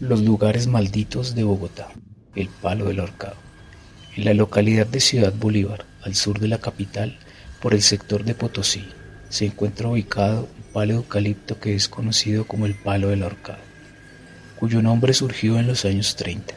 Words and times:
Los 0.00 0.22
lugares 0.22 0.68
malditos 0.68 1.34
de 1.34 1.42
Bogotá. 1.42 1.88
El 2.36 2.48
Palo 2.48 2.84
del 2.84 3.00
Horcado. 3.00 3.34
En 4.14 4.26
la 4.26 4.32
localidad 4.32 4.86
de 4.86 5.00
Ciudad 5.00 5.32
Bolívar, 5.32 5.86
al 6.02 6.14
sur 6.14 6.38
de 6.38 6.46
la 6.46 6.58
capital, 6.58 7.18
por 7.60 7.74
el 7.74 7.82
sector 7.82 8.22
de 8.22 8.36
Potosí, 8.36 8.84
se 9.28 9.46
encuentra 9.46 9.88
ubicado 9.88 10.42
un 10.42 10.72
palo 10.72 10.94
eucalipto 10.94 11.58
que 11.58 11.74
es 11.74 11.88
conocido 11.88 12.46
como 12.46 12.66
el 12.66 12.76
Palo 12.76 13.08
del 13.08 13.24
Horcado, 13.24 13.58
cuyo 14.60 14.82
nombre 14.82 15.14
surgió 15.14 15.58
en 15.58 15.66
los 15.66 15.84
años 15.84 16.14
30, 16.14 16.54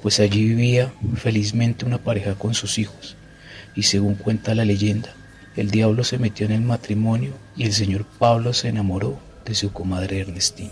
pues 0.00 0.20
allí 0.20 0.44
vivía 0.44 0.92
felizmente 1.16 1.84
una 1.84 1.98
pareja 1.98 2.36
con 2.36 2.54
sus 2.54 2.78
hijos, 2.78 3.16
y 3.74 3.82
según 3.82 4.14
cuenta 4.14 4.54
la 4.54 4.64
leyenda, 4.64 5.12
el 5.56 5.72
diablo 5.72 6.04
se 6.04 6.18
metió 6.18 6.46
en 6.46 6.52
el 6.52 6.62
matrimonio 6.62 7.32
y 7.56 7.64
el 7.64 7.72
señor 7.72 8.04
Pablo 8.04 8.52
se 8.52 8.68
enamoró 8.68 9.18
de 9.44 9.56
su 9.56 9.72
comadre 9.72 10.20
Ernestina, 10.20 10.70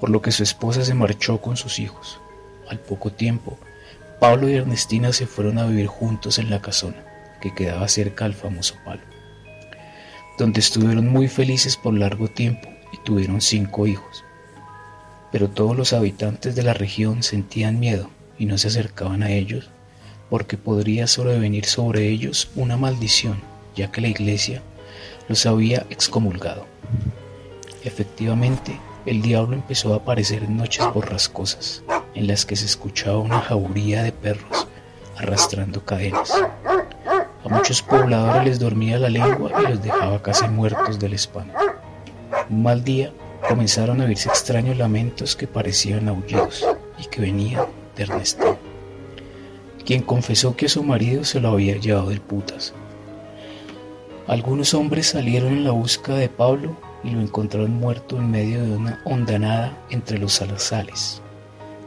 por 0.00 0.10
lo 0.10 0.22
que 0.22 0.32
su 0.32 0.42
esposa 0.42 0.84
se 0.84 0.94
marchó 0.94 1.40
con 1.40 1.56
sus 1.56 1.78
hijos. 1.78 2.20
Al 2.68 2.78
poco 2.78 3.10
tiempo, 3.10 3.58
Pablo 4.20 4.48
y 4.48 4.54
Ernestina 4.54 5.12
se 5.12 5.26
fueron 5.26 5.58
a 5.58 5.66
vivir 5.66 5.86
juntos 5.86 6.38
en 6.38 6.50
la 6.50 6.60
casona, 6.60 7.04
que 7.40 7.54
quedaba 7.54 7.88
cerca 7.88 8.24
del 8.24 8.34
famoso 8.34 8.74
palo, 8.84 9.02
donde 10.38 10.60
estuvieron 10.60 11.08
muy 11.08 11.28
felices 11.28 11.76
por 11.76 11.94
largo 11.94 12.28
tiempo 12.28 12.68
y 12.92 12.98
tuvieron 13.04 13.40
cinco 13.40 13.86
hijos. 13.86 14.24
Pero 15.30 15.48
todos 15.48 15.76
los 15.76 15.92
habitantes 15.92 16.54
de 16.56 16.62
la 16.62 16.74
región 16.74 17.22
sentían 17.22 17.78
miedo 17.78 18.10
y 18.38 18.46
no 18.46 18.58
se 18.58 18.68
acercaban 18.68 19.22
a 19.22 19.30
ellos 19.30 19.70
porque 20.30 20.56
podría 20.56 21.06
sobrevenir 21.06 21.64
sobre 21.64 22.08
ellos 22.08 22.50
una 22.54 22.76
maldición, 22.76 23.40
ya 23.74 23.90
que 23.90 24.00
la 24.00 24.08
iglesia 24.08 24.62
los 25.28 25.46
había 25.46 25.86
excomulgado. 25.90 26.66
Efectivamente, 27.84 28.78
el 29.06 29.22
diablo 29.22 29.54
empezó 29.54 29.92
a 29.92 29.98
aparecer 29.98 30.42
en 30.44 30.56
noches 30.56 30.84
borrascosas, 30.92 31.82
en 32.14 32.26
las 32.26 32.44
que 32.44 32.56
se 32.56 32.66
escuchaba 32.66 33.18
una 33.18 33.40
jauría 33.40 34.02
de 34.02 34.12
perros 34.12 34.66
arrastrando 35.16 35.84
cadenas. 35.84 36.32
A 36.32 37.48
muchos 37.48 37.82
pobladores 37.82 38.44
les 38.44 38.58
dormía 38.58 38.98
la 38.98 39.08
lengua 39.08 39.50
y 39.60 39.70
los 39.70 39.82
dejaba 39.82 40.22
casi 40.22 40.46
muertos 40.48 40.98
del 40.98 41.14
espanto. 41.14 41.58
Un 42.50 42.62
mal 42.62 42.84
día 42.84 43.12
comenzaron 43.48 44.00
a 44.00 44.04
oírse 44.04 44.28
extraños 44.28 44.76
lamentos 44.76 45.36
que 45.36 45.46
parecían 45.46 46.08
aullidos 46.08 46.66
y 46.98 47.06
que 47.06 47.20
venían 47.20 47.66
de 47.96 48.02
Ernesto 48.02 48.58
quien 49.88 50.02
confesó 50.02 50.54
que 50.54 50.68
su 50.68 50.82
marido 50.82 51.24
se 51.24 51.40
lo 51.40 51.48
había 51.48 51.78
llevado 51.78 52.10
del 52.10 52.20
putas. 52.20 52.74
Algunos 54.26 54.74
hombres 54.74 55.06
salieron 55.06 55.54
en 55.54 55.64
la 55.64 55.70
busca 55.70 56.12
de 56.12 56.28
Pablo 56.28 56.76
y 57.04 57.10
lo 57.10 57.20
encontraron 57.20 57.74
muerto 57.74 58.16
en 58.16 58.30
medio 58.30 58.62
de 58.62 58.76
una 58.76 59.00
hondanada 59.04 59.76
entre 59.90 60.18
los 60.18 60.34
salazales, 60.34 61.22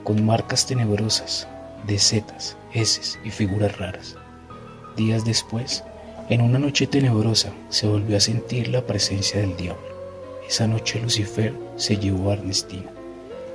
con 0.04 0.26
marcas 0.26 0.66
tenebrosas 0.66 1.48
de 1.86 2.00
setas, 2.00 2.58
heces 2.74 3.20
y 3.24 3.30
figuras 3.30 3.78
raras. 3.78 4.16
Días 4.96 5.26
después, 5.26 5.84
en 6.30 6.42
una 6.42 6.60
noche 6.60 6.88
tenebrosa, 6.88 7.52
se 7.70 7.88
volvió 7.88 8.18
a 8.18 8.22
sentir 8.22 8.68
la 8.70 8.86
presencia 8.86 9.42
del 9.42 9.58
diablo. 9.58 9.92
Esa 10.48 10.68
noche 10.68 11.00
Lucifer 11.00 11.54
se 11.76 11.98
llevó 11.98 12.30
a 12.30 12.34
Ernestina, 12.34 12.90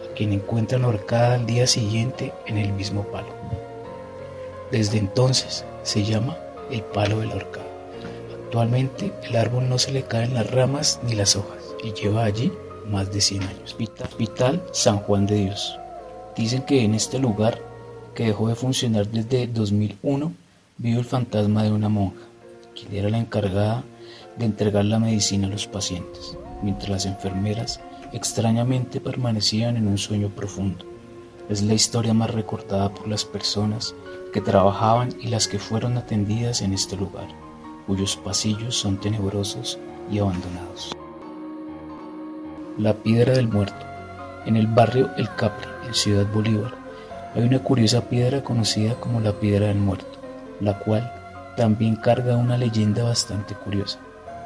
a 0.04 0.14
quien 0.14 0.32
encuentran 0.32 0.84
ahorcada 0.84 1.34
al 1.34 1.46
día 1.46 1.66
siguiente 1.66 2.32
en 2.46 2.58
el 2.58 2.72
mismo 2.72 3.04
palo. 3.04 3.34
Desde 4.70 4.98
entonces 4.98 5.64
se 5.82 6.04
llama 6.04 6.36
el 6.70 6.82
palo 6.82 7.20
del 7.20 7.32
horcado. 7.32 7.75
Actualmente 8.56 9.12
el 9.22 9.36
árbol 9.36 9.68
no 9.68 9.78
se 9.78 9.92
le 9.92 10.04
caen 10.04 10.32
las 10.32 10.50
ramas 10.50 10.98
ni 11.06 11.14
las 11.14 11.36
hojas 11.36 11.62
y 11.84 11.92
lleva 11.92 12.24
allí 12.24 12.50
más 12.90 13.12
de 13.12 13.20
100 13.20 13.42
años. 13.42 13.76
Hospital 13.76 14.64
San 14.72 14.96
Juan 14.96 15.26
de 15.26 15.34
Dios. 15.34 15.78
Dicen 16.34 16.62
que 16.62 16.82
en 16.82 16.94
este 16.94 17.18
lugar, 17.18 17.60
que 18.14 18.24
dejó 18.24 18.48
de 18.48 18.54
funcionar 18.54 19.08
desde 19.08 19.46
2001, 19.46 20.32
vive 20.78 20.98
el 20.98 21.04
fantasma 21.04 21.64
de 21.64 21.72
una 21.72 21.90
monja, 21.90 22.22
quien 22.74 22.94
era 22.94 23.10
la 23.10 23.18
encargada 23.18 23.84
de 24.38 24.46
entregar 24.46 24.86
la 24.86 25.00
medicina 25.00 25.48
a 25.48 25.50
los 25.50 25.66
pacientes, 25.66 26.38
mientras 26.62 26.88
las 26.88 27.04
enfermeras 27.04 27.80
extrañamente 28.14 29.02
permanecían 29.02 29.76
en 29.76 29.86
un 29.86 29.98
sueño 29.98 30.30
profundo. 30.30 30.86
Es 31.50 31.60
la 31.60 31.74
historia 31.74 32.14
más 32.14 32.30
recortada 32.30 32.88
por 32.94 33.06
las 33.06 33.26
personas 33.26 33.94
que 34.32 34.40
trabajaban 34.40 35.10
y 35.20 35.26
las 35.26 35.46
que 35.46 35.58
fueron 35.58 35.98
atendidas 35.98 36.62
en 36.62 36.72
este 36.72 36.96
lugar, 36.96 37.28
cuyos 37.86 38.16
pasillos 38.16 38.76
son 38.76 38.98
tenebrosos 38.98 39.78
y 40.10 40.18
abandonados. 40.18 40.92
La 42.78 42.94
Piedra 42.94 43.34
del 43.34 43.48
Muerto. 43.48 43.86
En 44.44 44.56
el 44.56 44.66
barrio 44.66 45.10
El 45.16 45.28
Capri, 45.34 45.68
en 45.86 45.94
Ciudad 45.94 46.26
Bolívar, 46.32 46.74
hay 47.34 47.42
una 47.42 47.58
curiosa 47.58 48.08
piedra 48.08 48.42
conocida 48.42 48.94
como 48.94 49.20
la 49.20 49.32
Piedra 49.32 49.66
del 49.66 49.78
Muerto, 49.78 50.18
la 50.60 50.78
cual 50.78 51.12
también 51.56 51.96
carga 51.96 52.36
una 52.36 52.56
leyenda 52.58 53.02
bastante 53.02 53.54
curiosa. 53.54 53.98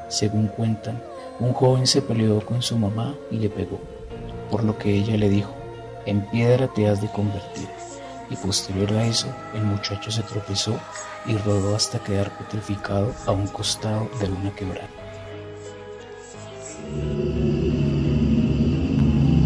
Según 0.09 0.47
cuentan, 0.47 1.03
un 1.39 1.53
joven 1.53 1.87
se 1.87 2.03
peleó 2.03 2.41
con 2.45 2.63
su 2.63 2.79
mamá 2.79 3.15
y 3.31 3.39
le 3.39 3.51
pegó, 3.51 3.81
por 4.51 4.65
lo 4.65 4.77
que 4.79 4.95
ella 4.95 5.17
le 5.17 5.29
dijo, 5.29 5.53
en 6.07 6.23
piedra 6.31 6.69
te 6.69 6.89
has 6.89 7.01
de 7.01 7.09
convertir. 7.09 7.69
Y 8.31 8.37
posterior 8.37 8.93
a 8.93 9.07
eso, 9.07 9.27
el 9.55 9.65
muchacho 9.65 10.11
se 10.11 10.23
tropezó 10.23 10.79
y 11.27 11.37
rodó 11.37 11.75
hasta 11.75 11.99
quedar 11.99 12.31
petrificado 12.39 13.13
a 13.27 13.33
un 13.33 13.49
costado 13.49 14.09
de 14.21 14.29
una 14.29 14.51
quebrada. 14.55 14.89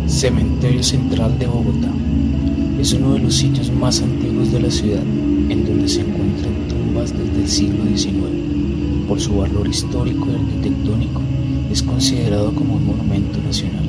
Cementerio 0.07 0.83
Central 0.83 1.39
de 1.39 1.47
Bogotá. 1.47 1.89
Es 2.79 2.93
uno 2.93 3.15
de 3.15 3.21
los 3.21 3.35
sitios 3.35 3.71
más 3.71 4.01
antiguos 4.03 4.53
de 4.53 4.61
la 4.61 4.71
ciudad, 4.71 5.03
en 5.03 5.65
donde 5.67 5.89
se 5.89 6.03
encuentran 6.03 6.69
tumbas 6.69 7.13
desde 7.13 7.43
el 7.43 7.49
siglo 7.49 7.85
XIX. 7.97 9.09
Por 9.09 9.21
su 9.21 9.39
valor 9.39 9.67
histórico 9.67 10.27
y 10.31 10.35
arquitectónico, 10.35 11.21
es 11.71 11.83
considerado 11.83 12.55
como 12.55 12.77
un 12.77 12.87
monumento 12.87 13.39
nacional. 13.41 13.89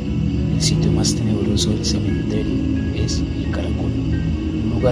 El 0.54 0.62
sitio 0.62 0.92
más 0.92 1.14
tenebroso 1.14 1.72
del 1.72 1.86
cementerio 1.86 2.54
es 2.96 3.20
el 3.20 3.52
Caracol, 3.52 3.92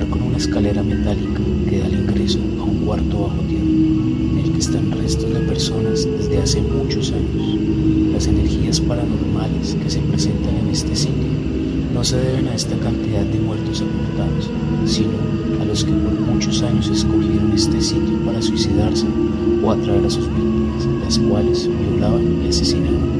con 0.02 0.24
una 0.24 0.38
escalera 0.38 0.82
metálica 0.82 1.40
que 1.70 1.78
da 1.78 1.86
el 1.86 1.94
ingreso 1.94 2.40
a 2.60 2.64
un 2.64 2.78
cuarto 2.84 3.28
bajo 3.28 3.42
tierra, 3.44 3.64
en 3.64 4.42
el 4.44 4.52
que 4.52 4.58
están 4.58 4.92
restos 4.92 5.32
de 5.32 5.40
personas 5.42 6.08
desde 6.18 6.42
hace 6.42 6.62
muchos 6.64 7.12
años. 7.12 7.60
Las 8.12 8.26
energías 8.26 8.82
paranormales 8.82 9.76
que 9.76 9.90
se 9.92 10.00
presentan 10.00 10.56
en 10.58 10.70
este 10.70 10.96
sitio 10.96 11.30
no 11.94 12.04
se 12.04 12.18
deben 12.18 12.48
a 12.48 12.56
esta 12.56 12.76
cantidad 12.78 13.22
de 13.22 13.40
muertos 13.40 13.78
sepultados, 13.78 14.50
sino 14.88 15.12
a 15.62 15.66
los 15.66 15.84
que 15.84 15.92
por 15.92 16.20
muchos 16.22 16.64
años 16.64 16.90
escogieron 16.90 17.52
este 17.54 17.80
sitio 17.80 18.18
para 18.26 18.42
suicidarse 18.42 19.06
o 19.64 19.72
atraer 19.72 20.04
a 20.08 20.10
sus 20.10 20.26
víctimas, 20.28 20.88
las 21.04 21.20
cuales 21.20 21.70
violaban 21.70 22.44
y 22.44 22.48
asesinaban 22.48 23.13